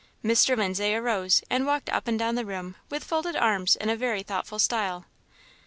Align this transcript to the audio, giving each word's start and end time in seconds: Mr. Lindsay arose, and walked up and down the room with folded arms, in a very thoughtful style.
Mr. 0.25 0.57
Lindsay 0.57 0.95
arose, 0.95 1.43
and 1.47 1.63
walked 1.67 1.87
up 1.91 2.07
and 2.07 2.17
down 2.17 2.33
the 2.33 2.43
room 2.43 2.73
with 2.89 3.03
folded 3.03 3.35
arms, 3.35 3.75
in 3.75 3.87
a 3.87 3.95
very 3.95 4.23
thoughtful 4.23 4.57
style. 4.57 5.05